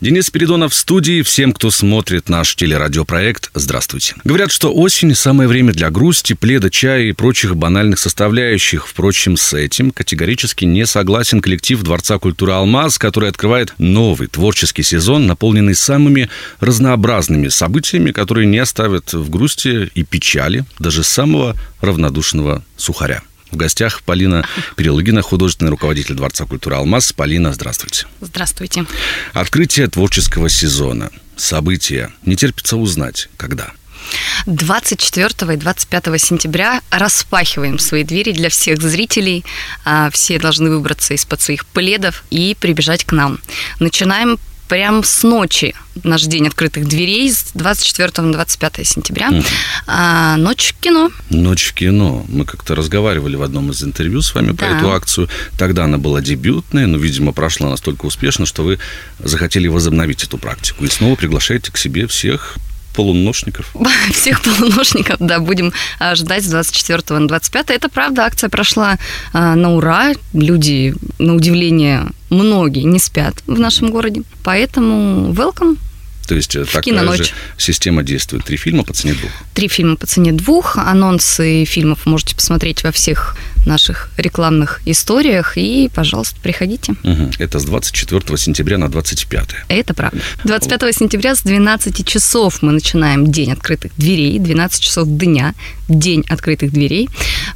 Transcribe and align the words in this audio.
Денис 0.00 0.28
Спиридонов 0.28 0.72
в 0.72 0.76
студии. 0.76 1.20
Всем, 1.20 1.52
кто 1.52 1.70
смотрит 1.70 2.30
наш 2.30 2.56
телерадиопроект, 2.56 3.50
здравствуйте. 3.52 4.14
Говорят, 4.24 4.50
что 4.50 4.72
осень– 4.72 5.14
самое 5.14 5.46
время 5.46 5.74
для 5.74 5.90
грусти, 5.90 6.32
пледа, 6.32 6.70
чая 6.70 7.02
и 7.02 7.12
прочих 7.12 7.54
банальных 7.54 7.98
составляющих. 7.98 8.88
Впрочем, 8.88 9.36
с 9.36 9.52
этим 9.52 9.90
категорически 9.90 10.64
не 10.64 10.86
согласен 10.86 11.42
коллектив 11.42 11.82
Дворца 11.82 12.18
культуры 12.18 12.52
«Алмаз», 12.52 12.96
который 12.96 13.28
открывает 13.28 13.74
новый 13.76 14.28
творческий 14.28 14.84
сезон, 14.84 15.26
наполненный 15.26 15.74
самыми 15.74 16.30
разнообразными 16.60 17.48
событиями, 17.48 18.10
которые 18.10 18.46
не 18.46 18.58
оставят 18.58 19.12
в 19.12 19.28
грусти 19.28 19.90
и 19.94 20.02
печали 20.02 20.64
даже 20.78 21.02
самого 21.02 21.56
равнодушного 21.82 22.64
сухаря. 22.78 23.20
В 23.50 23.56
гостях 23.56 24.02
Полина 24.02 24.46
Перелыгина, 24.76 25.22
художественный 25.22 25.70
руководитель 25.70 26.14
Дворца 26.14 26.44
культуры 26.46 26.76
«Алмаз». 26.76 27.12
Полина, 27.12 27.52
здравствуйте. 27.52 28.06
Здравствуйте. 28.20 28.86
Открытие 29.32 29.88
творческого 29.88 30.48
сезона. 30.48 31.10
События. 31.36 32.12
Не 32.24 32.36
терпится 32.36 32.76
узнать, 32.76 33.28
когда. 33.36 33.72
24 34.46 35.54
и 35.54 35.56
25 35.56 36.20
сентября 36.20 36.80
распахиваем 36.90 37.78
свои 37.78 38.04
двери 38.04 38.32
для 38.32 38.48
всех 38.48 38.80
зрителей. 38.80 39.44
А, 39.84 40.10
все 40.10 40.38
должны 40.38 40.70
выбраться 40.70 41.14
из-под 41.14 41.40
своих 41.40 41.66
пледов 41.66 42.24
и 42.30 42.56
прибежать 42.58 43.04
к 43.04 43.12
нам. 43.12 43.40
Начинаем 43.78 44.38
прям 44.70 45.02
с 45.02 45.24
ночи 45.24 45.74
наш 46.04 46.22
день 46.22 46.46
открытых 46.46 46.86
дверей 46.86 47.30
с 47.30 47.50
24 47.54 48.24
на 48.24 48.32
25 48.32 48.86
сентября. 48.86 49.30
Угу. 49.30 49.44
А, 49.88 50.36
ночь 50.36 50.68
в 50.68 50.80
кино. 50.80 51.10
Ночь 51.28 51.64
в 51.64 51.74
кино. 51.74 52.24
Мы 52.28 52.44
как-то 52.44 52.76
разговаривали 52.76 53.34
в 53.34 53.42
одном 53.42 53.72
из 53.72 53.82
интервью 53.82 54.22
с 54.22 54.32
вами 54.32 54.52
да. 54.52 54.54
про 54.54 54.66
эту 54.68 54.92
акцию. 54.92 55.28
Тогда 55.58 55.84
она 55.84 55.98
была 55.98 56.20
дебютная, 56.20 56.86
но, 56.86 56.98
видимо, 56.98 57.32
прошла 57.32 57.68
настолько 57.68 58.06
успешно, 58.06 58.46
что 58.46 58.62
вы 58.62 58.78
захотели 59.18 59.66
возобновить 59.66 60.22
эту 60.22 60.38
практику. 60.38 60.84
И 60.84 60.88
снова 60.88 61.16
приглашаете 61.16 61.72
к 61.72 61.76
себе 61.76 62.06
всех 62.06 62.56
полуношников. 62.94 63.74
Всех 64.12 64.40
полуношников, 64.42 65.16
да, 65.18 65.40
будем 65.40 65.72
а, 65.98 66.14
ждать 66.14 66.44
с 66.44 66.48
24 66.48 67.18
на 67.18 67.26
25. 67.26 67.70
Это 67.70 67.88
правда, 67.88 68.24
акция 68.24 68.50
прошла 68.50 68.98
а, 69.32 69.56
на 69.56 69.74
ура. 69.74 70.12
Люди, 70.32 70.94
на 71.18 71.34
удивление, 71.34 72.06
многие 72.30 72.84
не 72.84 72.98
спят 72.98 73.42
в 73.46 73.58
нашем 73.58 73.90
городе. 73.90 74.22
Поэтому 74.42 75.32
welcome. 75.32 75.76
То 76.30 76.36
есть 76.36 76.54
э, 76.54 76.64
такая 76.64 76.82
киноночь. 76.82 77.18
же 77.18 77.32
система 77.58 78.04
действует. 78.04 78.44
Три 78.44 78.56
фильма 78.56 78.84
по 78.84 78.92
цене 78.92 79.14
двух. 79.14 79.32
Три 79.52 79.66
фильма 79.66 79.96
по 79.96 80.06
цене 80.06 80.30
двух. 80.30 80.76
Анонсы 80.78 81.64
фильмов 81.64 82.06
можете 82.06 82.36
посмотреть 82.36 82.84
во 82.84 82.92
всех 82.92 83.36
наших 83.66 84.10
рекламных 84.16 84.80
историях. 84.86 85.58
И, 85.58 85.90
пожалуйста, 85.92 86.36
приходите. 86.40 86.92
Угу. 87.02 87.32
Это 87.40 87.58
с 87.58 87.64
24 87.64 88.38
сентября 88.38 88.78
на 88.78 88.88
25. 88.88 89.48
Это 89.66 89.92
правда. 89.92 90.20
25 90.44 90.82
вот. 90.82 90.94
сентября 90.94 91.34
с 91.34 91.42
12 91.42 92.06
часов 92.06 92.62
мы 92.62 92.70
начинаем 92.70 93.26
день 93.26 93.50
открытых 93.50 93.90
дверей. 93.96 94.38
12 94.38 94.80
часов 94.80 95.08
дня. 95.08 95.54
День 95.88 96.24
открытых 96.28 96.70
дверей. 96.70 97.08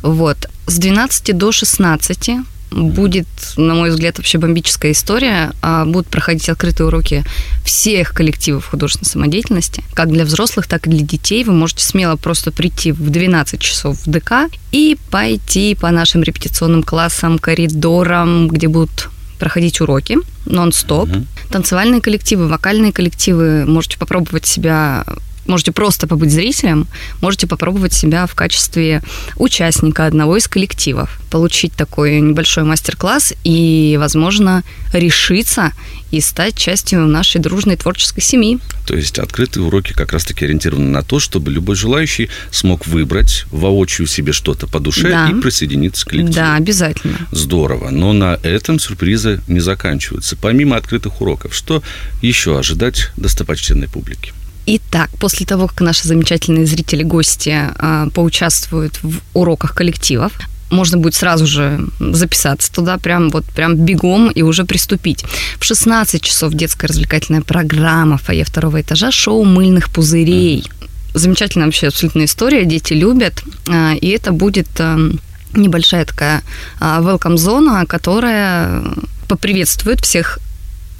Вот. 0.02 0.48
С 0.66 0.78
12 0.78 1.36
до 1.38 1.52
16 1.52 2.30
будет, 2.74 3.26
на 3.56 3.74
мой 3.74 3.90
взгляд, 3.90 4.18
вообще 4.18 4.38
бомбическая 4.38 4.92
история. 4.92 5.52
А, 5.62 5.84
будут 5.84 6.08
проходить 6.08 6.48
открытые 6.48 6.88
уроки 6.88 7.24
всех 7.64 8.12
коллективов 8.12 8.66
художественной 8.66 9.10
самодеятельности, 9.10 9.84
как 9.94 10.10
для 10.10 10.24
взрослых, 10.24 10.66
так 10.66 10.86
и 10.86 10.90
для 10.90 11.04
детей. 11.06 11.44
Вы 11.44 11.52
можете 11.52 11.84
смело 11.84 12.16
просто 12.16 12.50
прийти 12.50 12.92
в 12.92 13.10
12 13.10 13.60
часов 13.60 13.98
в 14.04 14.10
ДК 14.10 14.50
и 14.72 14.96
пойти 15.10 15.74
по 15.74 15.90
нашим 15.90 16.22
репетиционным 16.22 16.82
классам, 16.82 17.38
коридорам, 17.38 18.48
где 18.48 18.68
будут 18.68 19.08
проходить 19.38 19.80
уроки 19.80 20.18
нон-стоп. 20.46 21.08
Угу. 21.08 21.26
Танцевальные 21.50 22.00
коллективы, 22.00 22.48
вокальные 22.48 22.92
коллективы. 22.92 23.64
Можете 23.66 23.98
попробовать 23.98 24.46
себя 24.46 25.04
можете 25.46 25.72
просто 25.72 26.06
побыть 26.06 26.32
зрителем, 26.32 26.86
можете 27.20 27.46
попробовать 27.46 27.92
себя 27.92 28.26
в 28.26 28.34
качестве 28.34 29.02
участника 29.36 30.06
одного 30.06 30.36
из 30.36 30.48
коллективов, 30.48 31.20
получить 31.30 31.72
такой 31.72 32.20
небольшой 32.20 32.64
мастер-класс 32.64 33.34
и, 33.44 33.96
возможно, 33.98 34.62
решиться 34.92 35.72
и 36.10 36.20
стать 36.20 36.56
частью 36.56 37.06
нашей 37.06 37.40
дружной 37.40 37.76
творческой 37.76 38.20
семьи. 38.20 38.60
То 38.86 38.94
есть 38.94 39.18
открытые 39.18 39.64
уроки 39.64 39.92
как 39.92 40.12
раз-таки 40.12 40.44
ориентированы 40.44 40.88
на 40.88 41.02
то, 41.02 41.18
чтобы 41.18 41.50
любой 41.50 41.74
желающий 41.74 42.30
смог 42.50 42.86
выбрать 42.86 43.46
воочию 43.50 44.06
себе 44.06 44.32
что-то 44.32 44.66
по 44.66 44.78
душе 44.78 45.10
да. 45.10 45.28
и 45.28 45.40
присоединиться 45.40 46.06
к 46.06 46.10
коллективу. 46.10 46.34
Да, 46.34 46.54
обязательно. 46.54 47.18
Здорово. 47.32 47.90
Но 47.90 48.12
на 48.12 48.38
этом 48.42 48.78
сюрпризы 48.78 49.40
не 49.48 49.60
заканчиваются. 49.60 50.36
Помимо 50.36 50.76
открытых 50.76 51.20
уроков, 51.20 51.54
что 51.54 51.82
еще 52.22 52.58
ожидать 52.58 53.10
достопочтенной 53.16 53.88
публики? 53.88 54.32
Итак, 54.66 55.10
после 55.18 55.44
того, 55.44 55.68
как 55.68 55.82
наши 55.82 56.08
замечательные 56.08 56.64
зрители-гости 56.64 57.68
э, 57.78 58.08
поучаствуют 58.14 58.98
в 59.02 59.20
уроках 59.34 59.74
коллективов, 59.74 60.32
можно 60.70 60.96
будет 60.96 61.14
сразу 61.14 61.46
же 61.46 61.86
записаться 62.00 62.72
туда, 62.72 62.96
прям 62.96 63.28
вот 63.28 63.44
прям 63.44 63.76
бегом 63.76 64.30
и 64.30 64.40
уже 64.40 64.64
приступить. 64.64 65.24
В 65.58 65.64
16 65.64 66.22
часов 66.22 66.54
детская 66.54 66.86
развлекательная 66.86 67.42
программа 67.42 68.16
«Фойе 68.16 68.44
второго 68.44 68.80
этажа» 68.80 69.12
шоу 69.12 69.44
мыльных 69.44 69.90
пузырей. 69.90 70.64
Замечательная 71.12 71.66
вообще 71.66 71.88
абсолютная 71.88 72.24
история, 72.24 72.64
дети 72.64 72.94
любят, 72.94 73.42
э, 73.68 73.96
и 73.96 74.08
это 74.08 74.32
будет 74.32 74.68
э, 74.78 75.10
небольшая 75.52 76.06
такая 76.06 76.42
welcome 76.80 77.36
зона, 77.36 77.84
которая 77.86 78.82
поприветствует 79.28 80.00
всех 80.00 80.38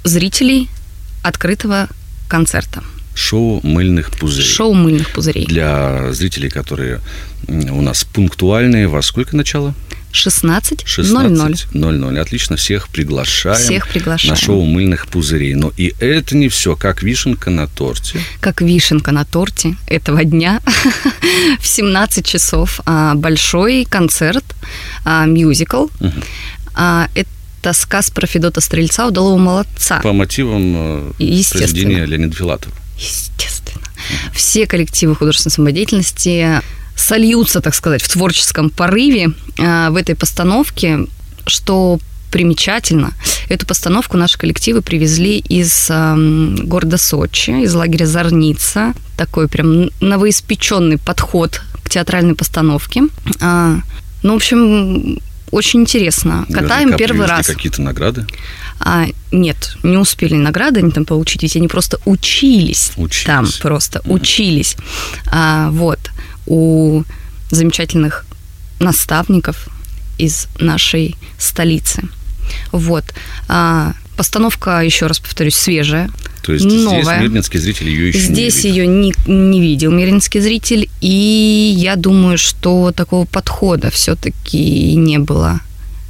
зрителей 0.03 0.69
открытого 1.23 1.87
концерта 2.29 2.83
шоу 3.15 3.61
мыльных 3.63 4.11
пузырей. 4.11 4.47
Шоу 4.47 4.73
мыльных 4.73 5.11
пузырей. 5.11 5.45
Для 5.47 6.11
зрителей, 6.13 6.49
которые 6.49 6.99
у 7.47 7.81
нас 7.81 8.03
пунктуальные, 8.03 8.87
во 8.87 9.01
сколько 9.01 9.35
начало? 9.35 9.73
16.00. 10.11 10.85
16.00. 10.85 12.19
Отлично, 12.19 12.55
всех 12.55 12.87
приглашаем. 12.89 13.57
Всех 13.57 13.87
приглашаем. 13.89 14.33
На 14.33 14.39
шоу 14.39 14.63
мыльных 14.63 15.07
пузырей. 15.07 15.55
Но 15.55 15.73
и 15.75 15.93
это 15.99 16.37
не 16.37 16.47
все, 16.47 16.75
как 16.75 17.03
вишенка 17.03 17.49
на 17.49 17.67
торте. 17.67 18.19
Как 18.39 18.61
вишенка 18.61 19.11
на 19.11 19.25
торте 19.25 19.75
этого 19.87 20.23
дня 20.23 20.61
в 21.59 21.67
17 21.67 22.25
часов 22.25 22.79
а, 22.85 23.15
большой 23.15 23.85
концерт, 23.85 24.45
а, 25.03 25.25
мюзикл. 25.25 25.87
А, 26.73 27.09
это 27.15 27.29
это 27.65 27.73
сказ 27.73 28.11
про 28.11 28.27
Федота 28.27 28.61
Стрельца 28.61 29.07
«Удалого 29.07 29.39
молодца». 29.39 29.99
По 30.01 30.13
мотивам 30.13 30.75
э, 30.75 31.11
произведения 31.17 32.05
Леонида 32.05 32.35
Филатова. 32.35 32.75
Естественно. 32.97 33.85
Все 34.33 34.67
коллективы 34.67 35.15
художественной 35.15 35.53
самодеятельности 35.53 36.61
сольются, 36.95 37.61
так 37.61 37.75
сказать, 37.75 38.01
в 38.01 38.09
творческом 38.09 38.69
порыве 38.69 39.31
э, 39.57 39.89
в 39.89 39.95
этой 39.95 40.15
постановке, 40.15 41.07
что 41.45 41.99
примечательно. 42.31 43.13
Эту 43.47 43.65
постановку 43.65 44.17
наши 44.17 44.37
коллективы 44.37 44.81
привезли 44.81 45.37
из 45.37 45.87
э, 45.89 46.15
города 46.63 46.97
Сочи, 46.97 47.63
из 47.63 47.73
лагеря 47.73 48.05
Зорница. 48.05 48.93
Такой 49.17 49.47
прям 49.47 49.89
новоиспеченный 50.01 50.97
подход 50.97 51.61
к 51.83 51.89
театральной 51.89 52.35
постановке. 52.35 53.03
А, 53.41 53.77
ну, 54.23 54.33
в 54.33 54.35
общем, 54.35 55.19
очень 55.55 55.81
интересно. 55.81 56.45
Катаем 56.51 56.97
первый 56.97 57.27
раз. 57.27 57.47
какие-то 57.47 57.81
награды? 57.81 58.27
А, 58.79 59.05
нет, 59.31 59.77
не 59.83 59.97
успели 59.97 60.35
награды 60.35 60.81
они 60.81 60.91
там 60.91 61.05
получить, 61.05 61.43
ведь 61.43 61.55
они 61.55 61.69
просто 61.69 61.97
учились, 62.03 62.91
учились. 62.97 63.25
там, 63.25 63.47
просто 63.61 63.99
mm-hmm. 63.99 64.13
учились. 64.13 64.75
А, 65.31 65.69
вот, 65.71 66.11
у 66.45 67.03
замечательных 67.51 68.25
наставников 68.79 69.69
из 70.17 70.47
нашей 70.59 71.15
столицы. 71.37 72.03
Вот. 72.73 73.05
А, 73.47 73.93
постановка, 74.15 74.81
еще 74.81 75.07
раз 75.07 75.19
повторюсь, 75.19 75.55
свежая. 75.55 76.09
То 76.43 76.53
есть 76.53 76.65
новая. 76.65 77.01
здесь 77.01 77.21
мирнинский 77.21 77.59
зритель 77.59 77.89
ее 77.89 78.07
еще 78.09 78.19
здесь 78.19 78.63
не 78.63 78.71
видел. 78.71 78.83
ее 78.83 78.87
не, 78.87 79.13
не 79.27 79.61
видел 79.61 79.91
мирнинский 79.91 80.39
зритель, 80.39 80.89
и 81.01 81.73
я 81.77 81.95
думаю, 81.95 82.37
что 82.37 82.91
такого 82.91 83.25
подхода 83.25 83.89
все-таки 83.89 84.95
не 84.95 85.17
было 85.17 85.61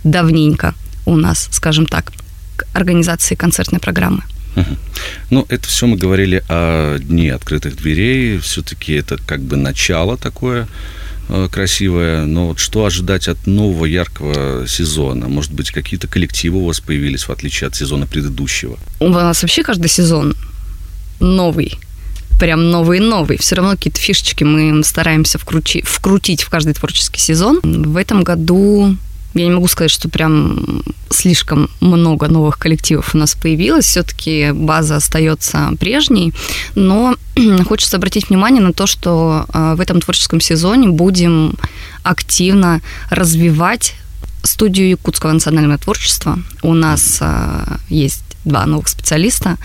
давненько 0.04 0.74
у 1.06 1.16
нас, 1.16 1.48
скажем 1.52 1.86
так 1.86 2.12
к 2.58 2.66
организации 2.74 3.36
концертной 3.36 3.80
программы. 3.80 4.24
Ну, 5.30 5.46
это 5.50 5.68
все 5.68 5.86
мы 5.86 5.98
говорили 5.98 6.44
о 6.48 6.98
Дне 7.00 7.34
открытых 7.34 7.76
дверей. 7.76 8.38
Все-таки 8.40 8.94
это 8.94 9.18
как 9.18 9.42
бы 9.42 9.58
начало 9.58 10.18
такое 10.18 10.68
э, 11.30 11.48
красивое. 11.52 12.26
Но 12.26 12.48
вот 12.48 12.60
что 12.60 12.86
ожидать 12.86 13.28
от 13.28 13.48
нового 13.48 13.86
яркого 13.86 14.68
сезона? 14.68 15.28
Может 15.28 15.54
быть, 15.54 15.72
какие-то 15.72 16.08
коллективы 16.08 16.60
у 16.60 16.66
вас 16.66 16.80
появились, 16.80 17.24
в 17.28 17.32
отличие 17.32 17.68
от 17.68 17.76
сезона 17.76 18.06
предыдущего? 18.06 18.78
У 19.00 19.10
нас 19.10 19.42
вообще 19.42 19.64
каждый 19.64 19.88
сезон 19.90 20.36
новый. 21.20 21.78
прям 22.40 22.70
новый-новый. 22.70 23.38
Все 23.38 23.56
равно 23.56 23.72
какие-то 23.72 24.00
фишечки 24.00 24.44
мы 24.44 24.84
стараемся 24.84 25.38
вкрути, 25.38 25.82
вкрутить 25.84 26.44
в 26.44 26.50
каждый 26.50 26.74
творческий 26.74 27.20
сезон. 27.20 27.62
В 27.64 27.96
этом 27.98 28.24
году 28.24 28.98
я 29.36 29.46
не 29.46 29.52
могу 29.52 29.68
сказать, 29.68 29.92
что 29.92 30.10
прям 30.10 30.82
слишком 31.10 31.70
много 31.82 32.28
новых 32.28 32.58
коллективов 32.58 33.14
у 33.14 33.18
нас 33.18 33.36
появилось. 33.36 33.86
Все-таки 33.86 34.52
база 34.54 34.96
остается 34.96 35.72
прежней. 35.80 36.34
Но 36.76 37.16
хочется 37.68 37.98
обратить 37.98 38.30
внимание 38.30 38.62
на 38.62 38.74
то, 38.74 38.88
что 38.88 39.46
а, 39.50 39.76
в 39.76 39.82
этом 39.82 40.02
творческом 40.02 40.40
сезоне 40.40 40.88
будем 40.88 41.56
активно 42.04 42.82
развивать 43.10 43.96
студию 44.44 44.90
якутского 44.90 45.34
национального 45.34 45.78
творчества. 45.78 46.40
У 46.62 46.74
нас 46.74 47.18
а, 47.20 47.80
есть 47.90 48.24
два 48.46 48.66
новых 48.66 48.88
специалиста. 48.88 49.58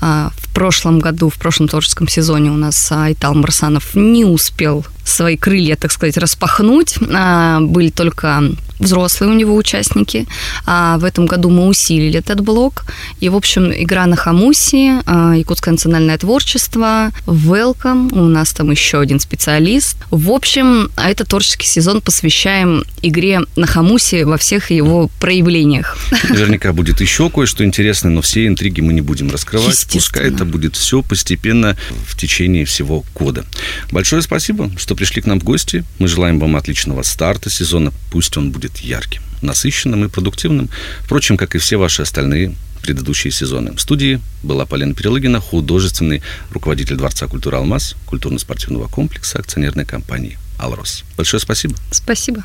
А, 0.00 0.32
в 0.36 0.52
прошлом 0.54 0.98
году, 0.98 1.28
в 1.28 1.34
прошлом 1.34 1.68
творческом 1.68 2.08
сезоне 2.08 2.50
у 2.50 2.56
нас 2.56 2.90
Айтал 2.90 3.34
Марсанов 3.34 3.94
не 3.94 4.24
успел 4.24 4.84
свои 5.04 5.36
крылья, 5.36 5.76
так 5.76 5.92
сказать, 5.92 6.16
распахнуть. 6.16 6.96
А, 7.12 7.60
были 7.60 7.90
только 7.90 8.42
взрослые 8.78 9.30
у 9.30 9.34
него 9.34 9.54
участники. 9.54 10.26
А 10.66 10.98
в 10.98 11.04
этом 11.04 11.26
году 11.26 11.50
мы 11.50 11.66
усилили 11.66 12.18
этот 12.18 12.40
блок. 12.40 12.84
И, 13.20 13.28
в 13.28 13.36
общем, 13.36 13.72
игра 13.72 14.06
на 14.06 14.16
хамусе, 14.16 15.00
а, 15.06 15.34
якутское 15.34 15.72
национальное 15.72 16.18
творчество, 16.18 17.10
welcome, 17.26 18.12
у 18.18 18.24
нас 18.24 18.52
там 18.52 18.70
еще 18.70 19.00
один 19.00 19.20
специалист. 19.20 19.96
В 20.10 20.30
общем, 20.30 20.90
этот 20.96 21.28
творческий 21.28 21.66
сезон 21.66 22.00
посвящаем 22.00 22.84
игре 23.02 23.40
на 23.56 23.66
хамусе 23.66 24.24
во 24.24 24.36
всех 24.36 24.70
его 24.70 25.10
проявлениях. 25.20 25.96
Наверняка 26.28 26.72
будет 26.72 27.00
еще 27.00 27.30
кое-что 27.30 27.64
интересное, 27.64 28.10
но 28.10 28.22
все 28.22 28.46
интриги 28.46 28.80
мы 28.80 28.92
не 28.92 29.00
будем 29.00 29.30
раскрывать. 29.30 29.86
Пускай 29.92 30.28
это 30.28 30.44
будет 30.44 30.76
все 30.76 31.02
постепенно 31.02 31.76
в 32.06 32.16
течение 32.16 32.64
всего 32.64 33.04
года. 33.14 33.44
Большое 33.90 34.22
спасибо, 34.22 34.70
что 34.94 34.98
пришли 34.98 35.22
к 35.22 35.26
нам 35.26 35.40
в 35.40 35.44
гости. 35.44 35.84
Мы 35.98 36.06
желаем 36.06 36.38
вам 36.38 36.54
отличного 36.54 37.02
старта 37.02 37.50
сезона. 37.50 37.92
Пусть 38.12 38.36
он 38.36 38.52
будет 38.52 38.78
ярким, 38.78 39.22
насыщенным 39.42 40.04
и 40.04 40.08
продуктивным. 40.08 40.70
Впрочем, 41.00 41.36
как 41.36 41.56
и 41.56 41.58
все 41.58 41.76
ваши 41.76 42.02
остальные 42.02 42.54
предыдущие 42.80 43.32
сезоны. 43.32 43.72
В 43.72 43.80
студии 43.80 44.20
была 44.44 44.66
Полина 44.66 44.94
Перелыгина, 44.94 45.40
художественный 45.40 46.22
руководитель 46.52 46.96
Дворца 46.96 47.26
культуры 47.26 47.56
«Алмаз», 47.56 47.96
культурно-спортивного 48.06 48.86
комплекса 48.86 49.38
акционерной 49.38 49.84
компании 49.84 50.38
«Алрос». 50.58 51.02
Большое 51.16 51.40
спасибо. 51.40 51.74
Спасибо. 51.90 52.44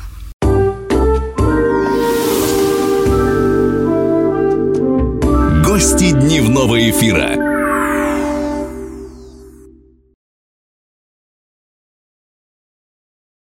Гости 5.64 6.10
дневного 6.10 6.90
эфира. 6.90 7.49